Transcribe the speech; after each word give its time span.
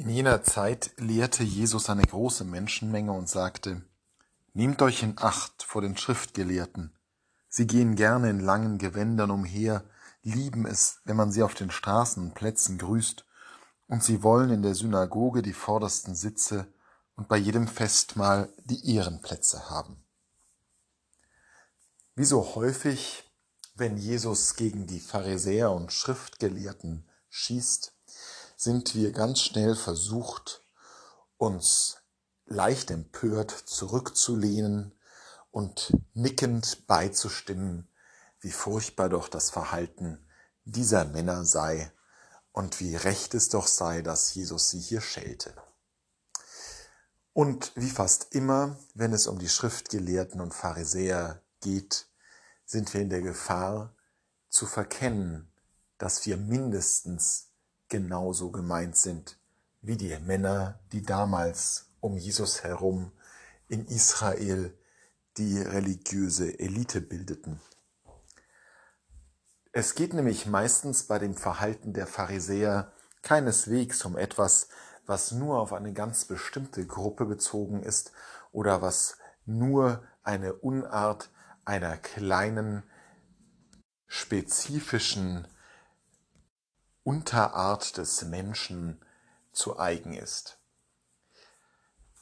In 0.00 0.08
jener 0.08 0.42
Zeit 0.42 0.92
lehrte 0.96 1.42
Jesus 1.42 1.90
eine 1.90 2.00
große 2.00 2.44
Menschenmenge 2.44 3.12
und 3.12 3.28
sagte, 3.28 3.82
Nehmt 4.54 4.80
euch 4.80 5.02
in 5.02 5.18
Acht 5.18 5.62
vor 5.62 5.82
den 5.82 5.94
Schriftgelehrten. 5.94 6.96
Sie 7.50 7.66
gehen 7.66 7.96
gerne 7.96 8.30
in 8.30 8.40
langen 8.40 8.78
Gewändern 8.78 9.30
umher, 9.30 9.84
lieben 10.22 10.64
es, 10.64 11.00
wenn 11.04 11.16
man 11.16 11.32
sie 11.32 11.42
auf 11.42 11.52
den 11.52 11.70
Straßen 11.70 12.22
und 12.22 12.34
Plätzen 12.34 12.78
grüßt, 12.78 13.26
und 13.88 14.02
sie 14.02 14.22
wollen 14.22 14.48
in 14.48 14.62
der 14.62 14.74
Synagoge 14.74 15.42
die 15.42 15.52
vordersten 15.52 16.14
Sitze 16.14 16.66
und 17.14 17.28
bei 17.28 17.36
jedem 17.36 17.68
Festmahl 17.68 18.50
die 18.64 18.94
Ehrenplätze 18.94 19.68
haben. 19.68 20.02
Wie 22.14 22.24
so 22.24 22.54
häufig, 22.54 23.30
wenn 23.74 23.98
Jesus 23.98 24.56
gegen 24.56 24.86
die 24.86 25.00
Pharisäer 25.00 25.70
und 25.70 25.92
Schriftgelehrten 25.92 27.06
schießt, 27.28 27.92
sind 28.60 28.94
wir 28.94 29.12
ganz 29.12 29.40
schnell 29.40 29.74
versucht, 29.74 30.62
uns 31.38 32.02
leicht 32.44 32.90
empört 32.90 33.50
zurückzulehnen 33.50 34.92
und 35.50 35.96
nickend 36.12 36.86
beizustimmen, 36.86 37.88
wie 38.38 38.50
furchtbar 38.50 39.08
doch 39.08 39.28
das 39.28 39.48
Verhalten 39.48 40.28
dieser 40.64 41.06
Männer 41.06 41.46
sei 41.46 41.90
und 42.52 42.80
wie 42.80 42.96
recht 42.96 43.32
es 43.32 43.48
doch 43.48 43.66
sei, 43.66 44.02
dass 44.02 44.34
Jesus 44.34 44.68
sie 44.68 44.80
hier 44.80 45.00
schelte. 45.00 45.54
Und 47.32 47.72
wie 47.76 47.88
fast 47.88 48.34
immer, 48.34 48.76
wenn 48.92 49.14
es 49.14 49.26
um 49.26 49.38
die 49.38 49.48
Schriftgelehrten 49.48 50.38
und 50.38 50.52
Pharisäer 50.52 51.40
geht, 51.62 52.08
sind 52.66 52.92
wir 52.92 53.00
in 53.00 53.08
der 53.08 53.22
Gefahr 53.22 53.96
zu 54.50 54.66
verkennen, 54.66 55.50
dass 55.96 56.26
wir 56.26 56.36
mindestens 56.36 57.49
genauso 57.90 58.50
gemeint 58.50 58.96
sind 58.96 59.36
wie 59.82 59.96
die 59.96 60.16
Männer, 60.20 60.80
die 60.92 61.02
damals 61.02 61.90
um 62.00 62.16
Jesus 62.16 62.64
herum 62.64 63.12
in 63.68 63.86
Israel 63.86 64.76
die 65.36 65.58
religiöse 65.58 66.58
Elite 66.58 67.00
bildeten. 67.00 67.60
Es 69.72 69.94
geht 69.94 70.14
nämlich 70.14 70.46
meistens 70.46 71.04
bei 71.04 71.18
dem 71.18 71.36
Verhalten 71.36 71.92
der 71.92 72.06
Pharisäer 72.06 72.92
keineswegs 73.22 74.04
um 74.04 74.16
etwas, 74.16 74.68
was 75.06 75.32
nur 75.32 75.60
auf 75.60 75.72
eine 75.72 75.92
ganz 75.92 76.24
bestimmte 76.24 76.86
Gruppe 76.86 77.24
bezogen 77.24 77.82
ist 77.82 78.12
oder 78.52 78.82
was 78.82 79.16
nur 79.46 80.02
eine 80.22 80.54
Unart 80.54 81.30
einer 81.64 81.96
kleinen 81.96 82.82
spezifischen 84.06 85.46
Unterart 87.10 87.96
des 87.96 88.22
Menschen 88.22 89.00
zu 89.50 89.80
eigen 89.80 90.14
ist. 90.14 90.60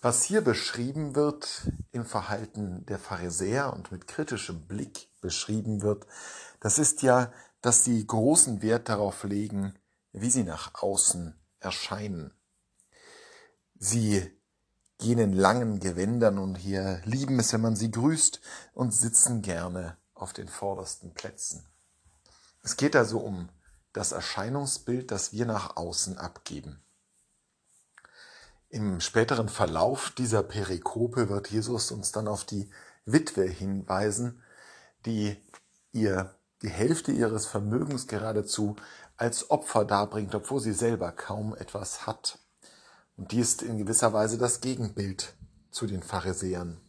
Was 0.00 0.22
hier 0.22 0.40
beschrieben 0.40 1.14
wird 1.14 1.70
im 1.92 2.06
Verhalten 2.06 2.86
der 2.86 2.98
Pharisäer 2.98 3.74
und 3.74 3.92
mit 3.92 4.08
kritischem 4.08 4.66
Blick 4.66 5.10
beschrieben 5.20 5.82
wird, 5.82 6.06
das 6.60 6.78
ist 6.78 7.02
ja, 7.02 7.30
dass 7.60 7.84
sie 7.84 8.06
großen 8.06 8.62
Wert 8.62 8.88
darauf 8.88 9.24
legen, 9.24 9.74
wie 10.12 10.30
sie 10.30 10.42
nach 10.42 10.72
außen 10.72 11.38
erscheinen. 11.60 12.32
Sie 13.78 14.26
gehen 14.96 15.18
in 15.18 15.34
langen 15.34 15.80
Gewändern 15.80 16.38
und 16.38 16.54
hier 16.54 17.02
lieben 17.04 17.38
es, 17.38 17.52
wenn 17.52 17.60
man 17.60 17.76
sie 17.76 17.90
grüßt 17.90 18.40
und 18.72 18.94
sitzen 18.94 19.42
gerne 19.42 19.98
auf 20.14 20.32
den 20.32 20.48
vordersten 20.48 21.12
Plätzen. 21.12 21.66
Es 22.62 22.78
geht 22.78 22.96
also 22.96 23.18
um 23.18 23.50
das 23.92 24.12
Erscheinungsbild, 24.12 25.10
das 25.10 25.32
wir 25.32 25.46
nach 25.46 25.76
außen 25.76 26.18
abgeben. 26.18 26.82
Im 28.70 29.00
späteren 29.00 29.48
Verlauf 29.48 30.10
dieser 30.10 30.42
Perikope 30.42 31.30
wird 31.30 31.48
Jesus 31.48 31.90
uns 31.90 32.12
dann 32.12 32.28
auf 32.28 32.44
die 32.44 32.70
Witwe 33.06 33.44
hinweisen, 33.44 34.42
die 35.06 35.36
ihr 35.92 36.34
die 36.60 36.68
Hälfte 36.68 37.12
ihres 37.12 37.46
Vermögens 37.46 38.06
geradezu 38.06 38.76
als 39.16 39.50
Opfer 39.50 39.84
darbringt, 39.84 40.34
obwohl 40.34 40.60
sie 40.60 40.72
selber 40.72 41.12
kaum 41.12 41.56
etwas 41.56 42.06
hat. 42.06 42.38
Und 43.16 43.32
die 43.32 43.40
ist 43.40 43.62
in 43.62 43.78
gewisser 43.78 44.12
Weise 44.12 44.38
das 44.38 44.60
Gegenbild 44.60 45.34
zu 45.70 45.86
den 45.86 46.02
Pharisäern. 46.02 46.80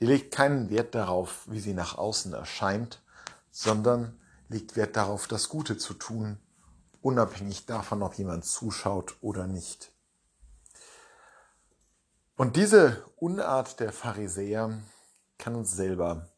Die 0.00 0.06
legt 0.06 0.34
keinen 0.34 0.70
Wert 0.70 0.94
darauf, 0.94 1.44
wie 1.46 1.60
sie 1.60 1.74
nach 1.74 1.96
außen 1.96 2.32
erscheint, 2.32 3.02
sondern 3.50 4.18
legt 4.48 4.76
Wert 4.76 4.96
darauf, 4.96 5.26
das 5.26 5.48
Gute 5.48 5.76
zu 5.76 5.94
tun, 5.94 6.38
unabhängig 7.00 7.66
davon, 7.66 8.02
ob 8.02 8.14
jemand 8.14 8.44
zuschaut 8.44 9.16
oder 9.20 9.46
nicht. 9.46 9.92
Und 12.36 12.56
diese 12.56 13.04
Unart 13.16 13.80
der 13.80 13.92
Pharisäer 13.92 14.78
kann 15.38 15.54
uns 15.54 15.72
selber 15.72 16.28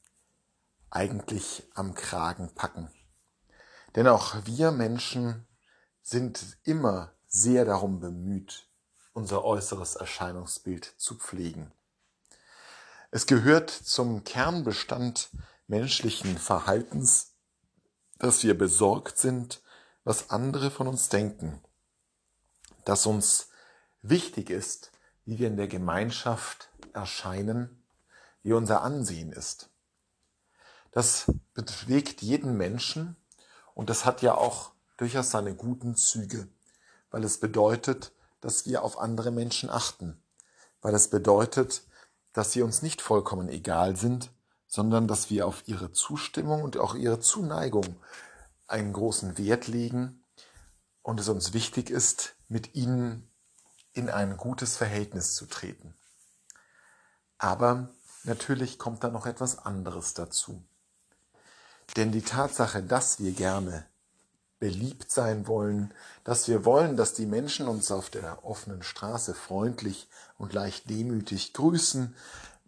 eigentlich 0.90 1.68
am 1.74 1.94
Kragen 1.94 2.54
packen. 2.54 2.90
Denn 3.94 4.06
auch 4.06 4.36
wir 4.44 4.70
Menschen 4.70 5.46
sind 6.02 6.58
immer 6.64 7.12
sehr 7.26 7.64
darum 7.64 8.00
bemüht, 8.00 8.68
unser 9.12 9.44
äußeres 9.44 9.96
Erscheinungsbild 9.96 10.94
zu 10.96 11.16
pflegen. 11.16 11.72
Es 13.10 13.26
gehört 13.26 13.70
zum 13.70 14.24
Kernbestand 14.24 15.30
menschlichen 15.66 16.38
Verhaltens, 16.38 17.29
dass 18.20 18.44
wir 18.44 18.56
besorgt 18.56 19.18
sind, 19.18 19.62
was 20.04 20.30
andere 20.30 20.70
von 20.70 20.86
uns 20.86 21.08
denken, 21.08 21.60
dass 22.84 23.06
uns 23.06 23.48
wichtig 24.02 24.50
ist, 24.50 24.92
wie 25.24 25.38
wir 25.38 25.48
in 25.48 25.56
der 25.56 25.68
Gemeinschaft 25.68 26.70
erscheinen, 26.92 27.82
wie 28.42 28.52
unser 28.52 28.82
Ansehen 28.82 29.32
ist. 29.32 29.70
Das 30.92 31.32
bewegt 31.54 32.20
jeden 32.22 32.56
Menschen 32.56 33.16
und 33.74 33.90
das 33.90 34.04
hat 34.04 34.22
ja 34.22 34.34
auch 34.34 34.72
durchaus 34.96 35.30
seine 35.30 35.54
guten 35.54 35.96
Züge, 35.96 36.46
weil 37.10 37.24
es 37.24 37.40
bedeutet, 37.40 38.12
dass 38.40 38.66
wir 38.66 38.82
auf 38.82 38.98
andere 38.98 39.30
Menschen 39.30 39.70
achten, 39.70 40.22
weil 40.82 40.94
es 40.94 41.08
bedeutet, 41.08 41.84
dass 42.32 42.52
sie 42.52 42.62
uns 42.62 42.82
nicht 42.82 43.00
vollkommen 43.00 43.48
egal 43.48 43.96
sind, 43.96 44.30
sondern 44.70 45.08
dass 45.08 45.30
wir 45.30 45.48
auf 45.48 45.66
ihre 45.66 45.92
Zustimmung 45.92 46.62
und 46.62 46.78
auch 46.78 46.94
ihre 46.94 47.18
Zuneigung 47.18 47.96
einen 48.68 48.92
großen 48.92 49.36
Wert 49.36 49.66
legen 49.66 50.24
und 51.02 51.18
es 51.18 51.28
uns 51.28 51.52
wichtig 51.52 51.90
ist, 51.90 52.36
mit 52.48 52.76
ihnen 52.76 53.28
in 53.92 54.08
ein 54.08 54.36
gutes 54.36 54.76
Verhältnis 54.76 55.34
zu 55.34 55.46
treten. 55.46 55.92
Aber 57.36 57.88
natürlich 58.22 58.78
kommt 58.78 59.02
da 59.02 59.08
noch 59.08 59.26
etwas 59.26 59.58
anderes 59.58 60.14
dazu. 60.14 60.62
Denn 61.96 62.12
die 62.12 62.22
Tatsache, 62.22 62.80
dass 62.80 63.18
wir 63.18 63.32
gerne 63.32 63.86
beliebt 64.60 65.10
sein 65.10 65.48
wollen, 65.48 65.92
dass 66.22 66.46
wir 66.46 66.64
wollen, 66.64 66.96
dass 66.96 67.14
die 67.14 67.26
Menschen 67.26 67.66
uns 67.66 67.90
auf 67.90 68.08
der 68.08 68.44
offenen 68.44 68.84
Straße 68.84 69.34
freundlich 69.34 70.06
und 70.38 70.52
leicht 70.52 70.88
demütig 70.88 71.54
grüßen, 71.54 72.14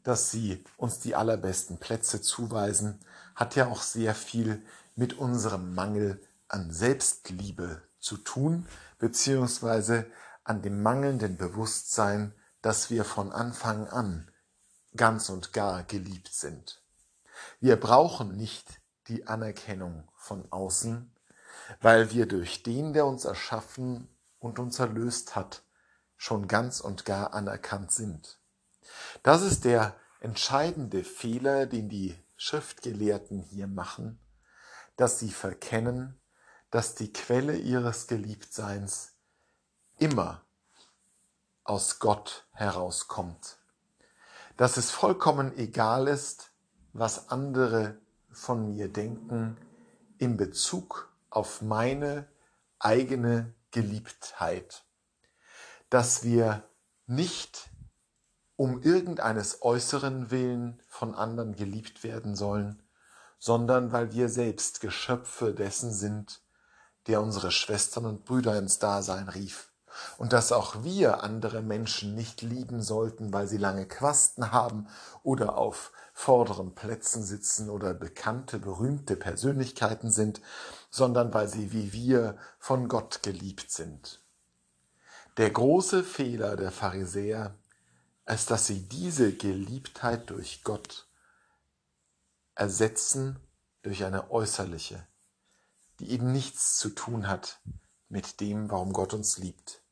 dass 0.02 0.30
sie 0.30 0.64
uns 0.76 1.00
die 1.00 1.14
allerbesten 1.14 1.78
Plätze 1.78 2.20
zuweisen, 2.20 3.00
hat 3.34 3.56
ja 3.56 3.68
auch 3.68 3.82
sehr 3.82 4.14
viel 4.14 4.62
mit 4.94 5.18
unserem 5.18 5.74
Mangel 5.74 6.20
an 6.48 6.70
Selbstliebe 6.70 7.82
zu 7.98 8.16
tun, 8.18 8.66
beziehungsweise 8.98 10.06
an 10.44 10.62
dem 10.62 10.82
mangelnden 10.82 11.36
Bewusstsein, 11.36 12.34
dass 12.60 12.90
wir 12.90 13.04
von 13.04 13.32
Anfang 13.32 13.88
an 13.88 14.30
ganz 14.96 15.28
und 15.30 15.52
gar 15.52 15.84
geliebt 15.84 16.32
sind. 16.32 16.82
Wir 17.60 17.76
brauchen 17.76 18.36
nicht 18.36 18.80
die 19.08 19.26
Anerkennung 19.26 20.08
von 20.16 20.50
außen, 20.50 21.14
weil 21.80 22.12
wir 22.12 22.26
durch 22.26 22.62
den, 22.62 22.92
der 22.92 23.06
uns 23.06 23.24
erschaffen 23.24 24.08
und 24.38 24.58
uns 24.58 24.78
erlöst 24.78 25.34
hat, 25.34 25.62
schon 26.16 26.46
ganz 26.46 26.80
und 26.80 27.04
gar 27.04 27.34
anerkannt 27.34 27.92
sind. 27.92 28.38
Das 29.22 29.42
ist 29.42 29.64
der 29.64 29.94
entscheidende 30.20 31.04
Fehler, 31.04 31.66
den 31.66 31.88
die 31.88 32.16
Schriftgelehrten 32.36 33.40
hier 33.42 33.66
machen, 33.66 34.18
dass 34.96 35.18
sie 35.18 35.30
verkennen, 35.30 36.20
dass 36.70 36.94
die 36.94 37.12
Quelle 37.12 37.56
ihres 37.56 38.06
Geliebtseins 38.06 39.12
immer 39.98 40.44
aus 41.64 41.98
Gott 41.98 42.46
herauskommt, 42.52 43.58
dass 44.56 44.76
es 44.76 44.90
vollkommen 44.90 45.56
egal 45.56 46.08
ist, 46.08 46.50
was 46.92 47.28
andere 47.30 47.98
von 48.30 48.68
mir 48.68 48.88
denken 48.88 49.56
in 50.18 50.36
Bezug 50.36 51.12
auf 51.30 51.62
meine 51.62 52.28
eigene 52.78 53.54
Geliebtheit, 53.70 54.84
dass 55.90 56.24
wir 56.24 56.68
nicht 57.06 57.71
um 58.62 58.80
irgendeines 58.80 59.62
äußeren 59.62 60.30
Willen 60.30 60.80
von 60.86 61.16
anderen 61.16 61.56
geliebt 61.56 62.04
werden 62.04 62.36
sollen, 62.36 62.80
sondern 63.40 63.90
weil 63.90 64.12
wir 64.12 64.28
selbst 64.28 64.80
Geschöpfe 64.80 65.52
dessen 65.52 65.92
sind, 65.92 66.42
der 67.08 67.20
unsere 67.20 67.50
Schwestern 67.50 68.06
und 68.06 68.24
Brüder 68.24 68.56
ins 68.56 68.78
Dasein 68.78 69.28
rief 69.28 69.72
und 70.16 70.32
dass 70.32 70.52
auch 70.52 70.84
wir 70.84 71.24
andere 71.24 71.60
Menschen 71.60 72.14
nicht 72.14 72.40
lieben 72.42 72.82
sollten, 72.82 73.32
weil 73.32 73.48
sie 73.48 73.56
lange 73.56 73.84
Quasten 73.84 74.52
haben 74.52 74.86
oder 75.24 75.58
auf 75.58 75.90
vorderen 76.12 76.72
Plätzen 76.76 77.24
sitzen 77.24 77.68
oder 77.68 77.94
bekannte, 77.94 78.60
berühmte 78.60 79.16
Persönlichkeiten 79.16 80.12
sind, 80.12 80.40
sondern 80.88 81.34
weil 81.34 81.48
sie 81.48 81.72
wie 81.72 81.92
wir 81.92 82.36
von 82.60 82.86
Gott 82.86 83.24
geliebt 83.24 83.72
sind. 83.72 84.22
Der 85.36 85.50
große 85.50 86.04
Fehler 86.04 86.54
der 86.54 86.70
Pharisäer 86.70 87.56
ist, 88.32 88.50
dass 88.50 88.66
sie 88.66 88.88
diese 88.88 89.34
Geliebtheit 89.34 90.30
durch 90.30 90.64
Gott 90.64 91.08
ersetzen 92.54 93.40
durch 93.82 94.04
eine 94.04 94.30
äußerliche, 94.30 95.06
die 95.98 96.10
eben 96.10 96.32
nichts 96.32 96.76
zu 96.78 96.90
tun 96.90 97.28
hat 97.28 97.60
mit 98.08 98.40
dem, 98.40 98.70
warum 98.70 98.92
Gott 98.92 99.14
uns 99.14 99.38
liebt. 99.38 99.82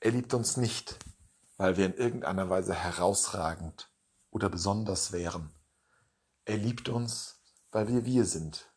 Er 0.00 0.12
liebt 0.12 0.34
uns 0.34 0.56
nicht, 0.56 0.98
weil 1.56 1.76
wir 1.76 1.86
in 1.86 1.94
irgendeiner 1.94 2.48
Weise 2.50 2.74
herausragend 2.74 3.90
oder 4.30 4.48
besonders 4.48 5.12
wären. 5.12 5.54
Er 6.44 6.56
liebt 6.56 6.88
uns, 6.88 7.40
weil 7.70 7.88
wir 7.88 8.04
wir 8.04 8.24
sind. 8.24 8.72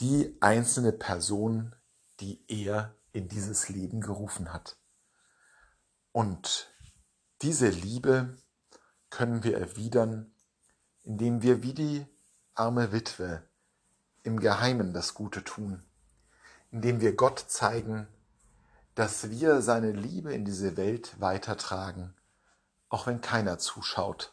Die 0.00 0.36
einzelne 0.40 0.92
Person, 0.92 1.74
die 2.20 2.44
er 2.48 2.94
in 3.12 3.28
dieses 3.28 3.68
Leben 3.68 4.00
gerufen 4.00 4.52
hat. 4.52 4.76
Und 6.12 6.73
diese 7.42 7.68
Liebe 7.68 8.36
können 9.10 9.44
wir 9.44 9.58
erwidern, 9.58 10.32
indem 11.02 11.42
wir 11.42 11.62
wie 11.62 11.74
die 11.74 12.06
arme 12.54 12.92
Witwe 12.92 13.42
im 14.22 14.40
Geheimen 14.40 14.92
das 14.92 15.14
Gute 15.14 15.44
tun, 15.44 15.82
indem 16.70 17.00
wir 17.00 17.14
Gott 17.14 17.38
zeigen, 17.38 18.06
dass 18.94 19.30
wir 19.30 19.60
seine 19.60 19.92
Liebe 19.92 20.32
in 20.32 20.44
diese 20.44 20.76
Welt 20.76 21.20
weitertragen, 21.20 22.14
auch 22.88 23.06
wenn 23.06 23.20
keiner 23.20 23.58
zuschaut, 23.58 24.32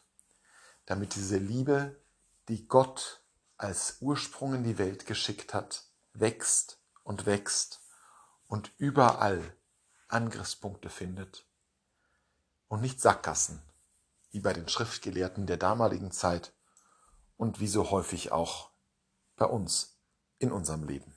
damit 0.85 1.15
diese 1.15 1.37
Liebe, 1.37 1.99
die 2.47 2.67
Gott 2.67 3.21
als 3.57 3.97
Ursprung 3.99 4.55
in 4.55 4.63
die 4.63 4.77
Welt 4.77 5.05
geschickt 5.05 5.53
hat, 5.53 5.85
wächst 6.13 6.79
und 7.03 7.25
wächst 7.25 7.81
und 8.47 8.71
überall 8.77 9.41
Angriffspunkte 10.07 10.89
findet 10.89 11.45
und 12.71 12.79
nicht 12.79 13.01
Sackgassen, 13.01 13.61
wie 14.29 14.39
bei 14.39 14.53
den 14.53 14.69
Schriftgelehrten 14.69 15.45
der 15.45 15.57
damaligen 15.57 16.09
Zeit 16.09 16.53
und 17.35 17.59
wie 17.59 17.67
so 17.67 17.91
häufig 17.91 18.31
auch 18.31 18.71
bei 19.35 19.45
uns 19.45 19.99
in 20.37 20.53
unserem 20.53 20.85
Leben. 20.85 21.13